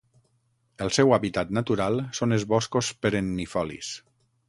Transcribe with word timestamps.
El 0.85 0.91
seu 0.97 1.13
hàbitat 1.17 1.53
natural 1.59 2.01
són 2.21 2.39
els 2.39 2.49
boscos 2.55 2.93
perennifolis. 3.05 3.97